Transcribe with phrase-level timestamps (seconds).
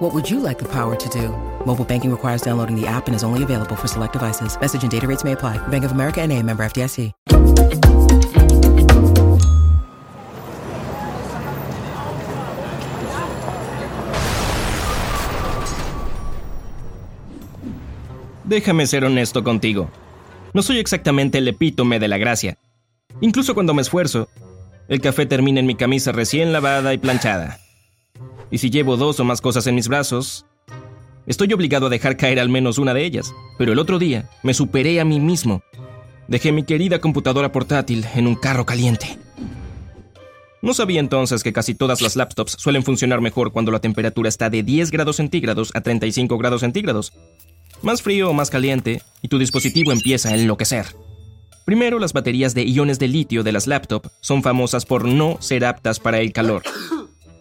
[0.00, 1.28] What would you like the power to do?
[1.66, 4.58] Mobile banking requires downloading the app and is only available for select devices.
[4.58, 5.58] Message and data rates may apply.
[5.68, 7.12] Bank of America and a member FDIC.
[18.44, 19.90] Déjame ser honesto contigo.
[20.54, 22.56] No soy exactamente el epítome de la gracia.
[23.20, 24.30] Incluso cuando me esfuerzo,
[24.88, 27.60] el café termina en mi camisa recién lavada y planchada.
[28.50, 30.46] Y si llevo dos o más cosas en mis brazos,
[31.26, 33.32] estoy obligado a dejar caer al menos una de ellas.
[33.58, 35.62] Pero el otro día me superé a mí mismo.
[36.28, 39.18] Dejé mi querida computadora portátil en un carro caliente.
[40.62, 44.50] No sabía entonces que casi todas las laptops suelen funcionar mejor cuando la temperatura está
[44.50, 47.12] de 10 grados centígrados a 35 grados centígrados.
[47.82, 50.86] Más frío o más caliente, y tu dispositivo empieza a enloquecer.
[51.64, 55.64] Primero, las baterías de iones de litio de las laptops son famosas por no ser
[55.64, 56.62] aptas para el calor.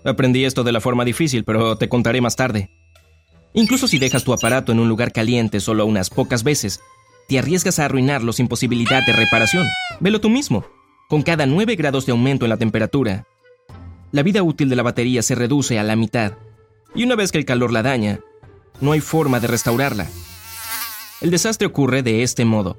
[0.09, 2.69] Aprendí esto de la forma difícil, pero te contaré más tarde.
[3.53, 6.79] Incluso si dejas tu aparato en un lugar caliente solo unas pocas veces,
[7.27, 9.67] te arriesgas a arruinarlo sin posibilidad de reparación.
[9.99, 10.65] Velo tú mismo.
[11.09, 13.25] Con cada 9 grados de aumento en la temperatura,
[14.11, 16.33] la vida útil de la batería se reduce a la mitad.
[16.95, 18.19] Y una vez que el calor la daña,
[18.81, 20.07] no hay forma de restaurarla.
[21.21, 22.77] El desastre ocurre de este modo.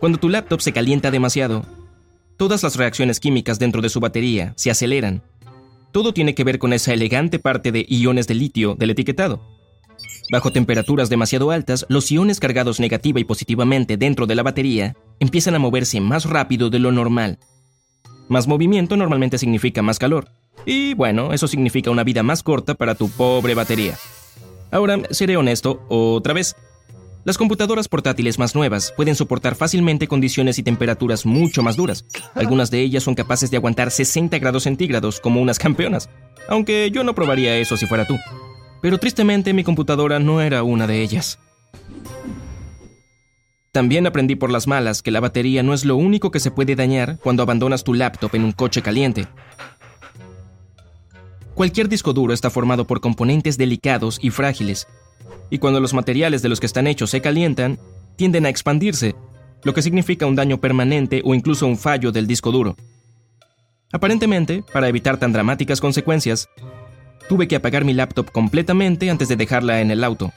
[0.00, 1.64] Cuando tu laptop se calienta demasiado,
[2.36, 5.22] todas las reacciones químicas dentro de su batería se aceleran.
[5.96, 9.40] Todo tiene que ver con esa elegante parte de iones de litio del etiquetado.
[10.30, 15.54] Bajo temperaturas demasiado altas, los iones cargados negativa y positivamente dentro de la batería empiezan
[15.54, 17.38] a moverse más rápido de lo normal.
[18.28, 20.28] Más movimiento normalmente significa más calor.
[20.66, 23.96] Y bueno, eso significa una vida más corta para tu pobre batería.
[24.70, 26.56] Ahora, seré honesto otra vez.
[27.26, 32.04] Las computadoras portátiles más nuevas pueden soportar fácilmente condiciones y temperaturas mucho más duras.
[32.36, 36.08] Algunas de ellas son capaces de aguantar 60 grados centígrados como unas campeonas,
[36.48, 38.16] aunque yo no probaría eso si fuera tú.
[38.80, 41.40] Pero tristemente mi computadora no era una de ellas.
[43.72, 46.76] También aprendí por las malas que la batería no es lo único que se puede
[46.76, 49.26] dañar cuando abandonas tu laptop en un coche caliente.
[51.54, 54.86] Cualquier disco duro está formado por componentes delicados y frágiles,
[55.50, 57.78] y cuando los materiales de los que están hechos se calientan,
[58.16, 59.14] tienden a expandirse,
[59.62, 62.76] lo que significa un daño permanente o incluso un fallo del disco duro.
[63.92, 66.48] Aparentemente, para evitar tan dramáticas consecuencias,
[67.28, 70.32] tuve que apagar mi laptop completamente antes de dejarla en el auto.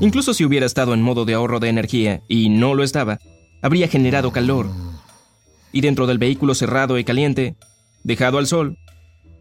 [0.00, 3.18] Incluso si hubiera estado en modo de ahorro de energía y no lo estaba,
[3.62, 4.68] habría generado calor.
[5.72, 7.56] Y dentro del vehículo cerrado y caliente,
[8.02, 8.78] dejado al sol,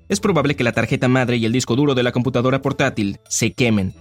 [0.10, 3.54] es probable que la tarjeta madre y el disco duro de la computadora portátil se
[3.54, 3.94] quemen.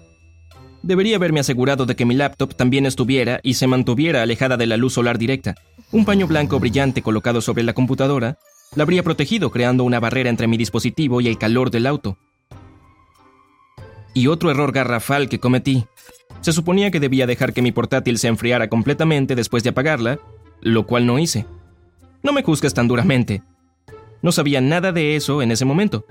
[0.82, 4.76] Debería haberme asegurado de que mi laptop también estuviera y se mantuviera alejada de la
[4.76, 5.54] luz solar directa.
[5.92, 8.38] Un paño blanco brillante colocado sobre la computadora
[8.74, 12.18] la habría protegido creando una barrera entre mi dispositivo y el calor del auto.
[14.14, 15.84] Y otro error garrafal que cometí.
[16.40, 20.18] Se suponía que debía dejar que mi portátil se enfriara completamente después de apagarla,
[20.60, 21.46] lo cual no hice.
[22.22, 23.42] No me juzgues tan duramente.
[24.22, 26.06] No sabía nada de eso en ese momento.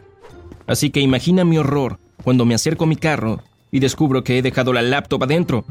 [0.67, 3.41] Así que imagina mi horror cuando me acerco a mi carro
[3.71, 5.65] y descubro que he dejado la laptop adentro.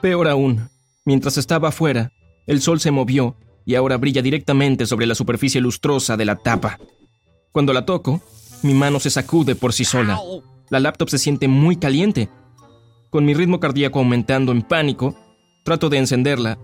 [0.00, 0.68] Peor aún,
[1.04, 2.12] mientras estaba afuera,
[2.46, 6.78] el sol se movió y ahora brilla directamente sobre la superficie lustrosa de la tapa.
[7.52, 8.20] Cuando la toco,
[8.62, 10.20] mi mano se sacude por sí sola.
[10.70, 12.28] La laptop se siente muy caliente.
[13.10, 15.14] Con mi ritmo cardíaco aumentando en pánico,
[15.62, 16.58] trato de encenderla,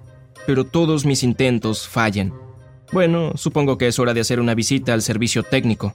[0.46, 2.32] pero todos mis intentos fallan.
[2.92, 5.94] Bueno, supongo que es hora de hacer una visita al servicio técnico.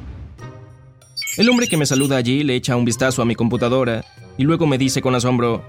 [1.37, 4.03] El hombre que me saluda allí le echa un vistazo a mi computadora
[4.37, 5.63] y luego me dice con asombro,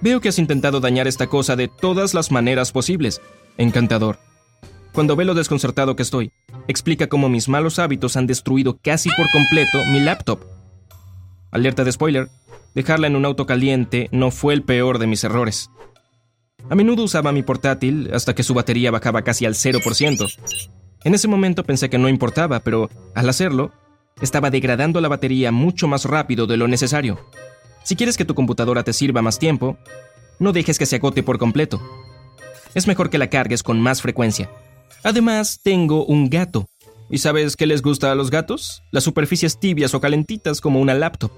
[0.00, 3.20] Veo que has intentado dañar esta cosa de todas las maneras posibles.
[3.58, 4.18] Encantador.
[4.92, 6.32] Cuando ve lo desconcertado que estoy,
[6.66, 10.40] explica cómo mis malos hábitos han destruido casi por completo mi laptop.
[11.52, 12.28] Alerta de spoiler,
[12.74, 15.70] dejarla en un auto caliente no fue el peor de mis errores.
[16.68, 20.70] A menudo usaba mi portátil hasta que su batería bajaba casi al 0%.
[21.04, 23.72] En ese momento pensé que no importaba, pero al hacerlo,
[24.20, 27.18] estaba degradando la batería mucho más rápido de lo necesario.
[27.84, 29.78] Si quieres que tu computadora te sirva más tiempo,
[30.38, 31.80] no dejes que se agote por completo.
[32.74, 34.50] Es mejor que la cargues con más frecuencia.
[35.02, 36.68] Además, tengo un gato.
[37.10, 38.82] ¿Y sabes qué les gusta a los gatos?
[38.92, 41.32] Las superficies tibias o calentitas como una laptop.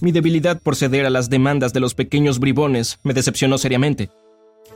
[0.00, 4.10] Mi debilidad por ceder a las demandas de los pequeños bribones me decepcionó seriamente.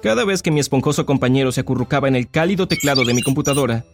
[0.02, 3.84] Cada vez que mi esponjoso compañero se acurrucaba en el cálido teclado de mi computadora,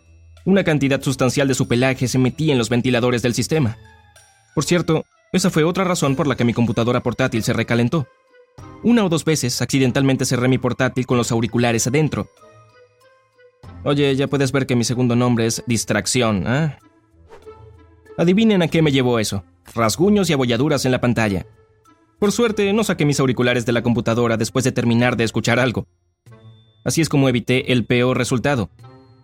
[0.44, 3.78] una cantidad sustancial de su pelaje se metía en los ventiladores del sistema.
[4.54, 8.06] Por cierto, esa fue otra razón por la que mi computadora portátil se recalentó.
[8.82, 12.28] Una o dos veces accidentalmente cerré mi portátil con los auriculares adentro.
[13.82, 16.76] Oye, ya puedes ver que mi segundo nombre es distracción, ¿eh?
[18.16, 19.44] Adivinen a qué me llevó eso.
[19.74, 21.46] Rasguños y abolladuras en la pantalla.
[22.18, 25.86] Por suerte, no saqué mis auriculares de la computadora después de terminar de escuchar algo.
[26.84, 28.70] Así es como evité el peor resultado,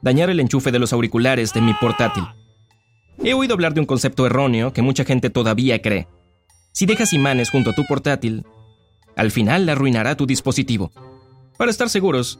[0.02, 2.24] dañar el enchufe de los auriculares de mi portátil.
[3.22, 6.08] He oído hablar de un concepto erróneo que mucha gente todavía cree.
[6.72, 8.44] Si dejas imanes junto a tu portátil,
[9.16, 10.92] al final arruinará tu dispositivo.
[11.58, 12.38] Para estar seguros,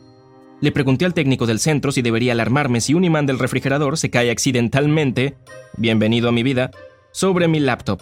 [0.61, 4.11] le pregunté al técnico del centro si debería alarmarme si un imán del refrigerador se
[4.11, 5.37] cae accidentalmente,
[5.77, 6.71] bienvenido a mi vida,
[7.13, 8.01] sobre mi laptop.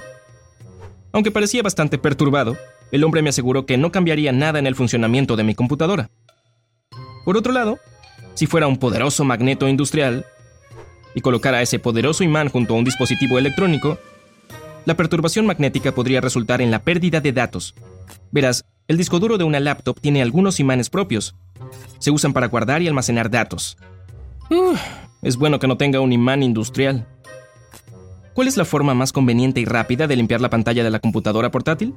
[1.13, 2.57] Aunque parecía bastante perturbado,
[2.93, 6.11] el hombre me aseguró que no cambiaría nada en el funcionamiento de mi computadora.
[7.25, 7.79] Por otro lado,
[8.39, 10.25] si fuera un poderoso magneto industrial
[11.13, 13.99] y colocara ese poderoso imán junto a un dispositivo electrónico,
[14.85, 17.75] la perturbación magnética podría resultar en la pérdida de datos.
[18.31, 21.35] Verás, el disco duro de una laptop tiene algunos imanes propios.
[21.99, 23.77] Se usan para guardar y almacenar datos.
[25.23, 27.09] es bueno que no tenga un imán industrial.
[28.35, 31.51] ¿Cuál es la forma más conveniente y rápida de limpiar la pantalla de la computadora
[31.51, 31.93] portátil?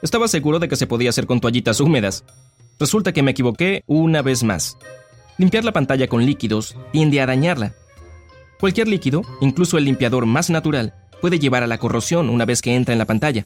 [0.00, 2.24] Estaba seguro de que se podía hacer con toallitas húmedas.
[2.80, 4.78] Resulta que me equivoqué una vez más.
[5.36, 7.74] Limpiar la pantalla con líquidos tiende a dañarla.
[8.60, 12.74] Cualquier líquido, incluso el limpiador más natural, puede llevar a la corrosión una vez que
[12.74, 13.44] entra en la pantalla.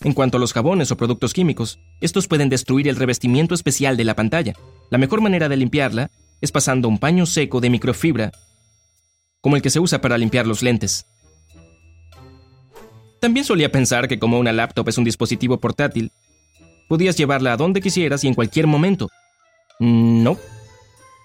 [0.00, 4.04] En cuanto a los jabones o productos químicos, estos pueden destruir el revestimiento especial de
[4.04, 4.54] la pantalla.
[4.90, 6.10] La mejor manera de limpiarla
[6.40, 8.30] es pasando un paño seco de microfibra,
[9.40, 11.06] como el que se usa para limpiar los lentes.
[13.20, 16.12] También solía pensar que como una laptop es un dispositivo portátil,
[16.88, 19.08] podías llevarla a donde quisieras y en cualquier momento.
[19.80, 20.38] No.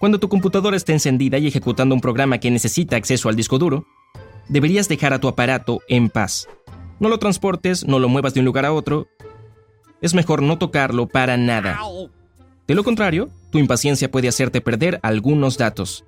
[0.04, 3.86] Cuando tu computadora está encendida y ejecutando un programa que necesita acceso al disco duro,
[4.50, 6.46] deberías dejar a tu aparato en paz.
[7.00, 9.08] No lo transportes, no lo muevas de un lugar a otro.
[10.02, 11.80] Es mejor no tocarlo para nada.
[12.66, 16.04] De lo contrario, tu impaciencia puede hacerte perder algunos datos.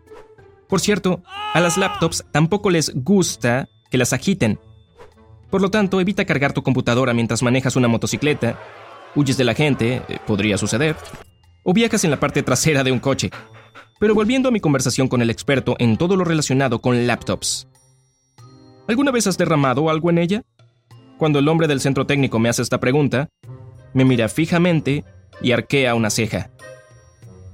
[0.68, 1.22] Por cierto,
[1.54, 4.58] a las laptops tampoco les gusta que las agiten
[5.48, 8.60] por lo tanto, evita cargar tu computadora mientras manejas una motocicleta,
[9.14, 10.96] huyes de la gente, eh, podría suceder,
[11.62, 13.30] o viajas en la parte trasera de un coche.
[13.98, 17.66] Pero volviendo a mi conversación con el experto en todo lo relacionado con laptops.
[18.88, 20.42] ¿Alguna vez has derramado algo en ella?
[21.18, 23.28] Cuando el hombre del centro técnico me hace esta pregunta,
[23.94, 25.04] me mira fijamente
[25.40, 26.50] y arquea una ceja.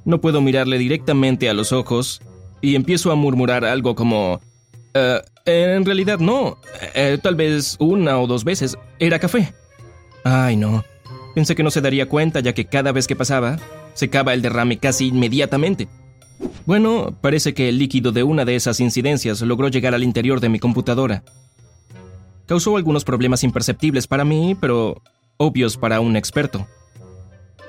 [0.04, 2.20] No puedo mirarle directamente a los ojos
[2.60, 4.40] y empiezo a murmurar algo como...
[4.94, 6.58] Uh, en realidad no.
[6.94, 8.76] Eh, tal vez una o dos veces.
[8.98, 9.54] Era café.
[10.24, 10.84] Ay, no.
[11.34, 13.58] Pensé que no se daría cuenta ya que cada vez que pasaba,
[13.94, 15.88] secaba el derrame casi inmediatamente.
[16.64, 20.48] Bueno, parece que el líquido de una de esas incidencias logró llegar al interior de
[20.48, 21.24] mi computadora.
[22.46, 25.02] Causó algunos problemas imperceptibles para mí, pero
[25.36, 26.66] obvios para un experto.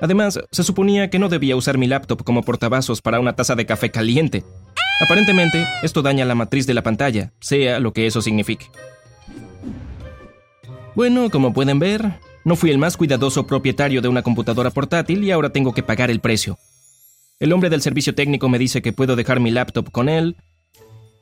[0.01, 3.65] Además, se suponía que no debía usar mi laptop como portavasos para una taza de
[3.65, 4.43] café caliente.
[4.99, 8.67] Aparentemente, esto daña la matriz de la pantalla, sea lo que eso signifique.
[10.95, 15.31] Bueno, como pueden ver, no fui el más cuidadoso propietario de una computadora portátil y
[15.31, 16.57] ahora tengo que pagar el precio.
[17.39, 20.37] El hombre del servicio técnico me dice que puedo dejar mi laptop con él,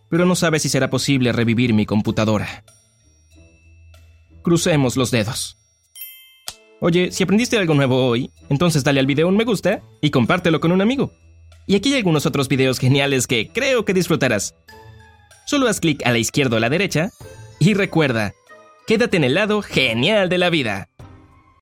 [0.09, 2.63] pero no sabe si será posible revivir mi computadora.
[4.43, 5.57] Crucemos los dedos.
[6.79, 10.59] Oye, si aprendiste algo nuevo hoy, entonces dale al video un me gusta y compártelo
[10.59, 11.11] con un amigo.
[11.67, 14.55] Y aquí hay algunos otros videos geniales que creo que disfrutarás.
[15.45, 17.11] Solo haz clic a la izquierda o a la derecha
[17.59, 18.33] y recuerda,
[18.87, 20.89] quédate en el lado genial de la vida.